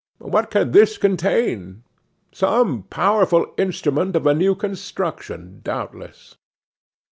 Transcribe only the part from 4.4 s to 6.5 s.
construction, doubtless.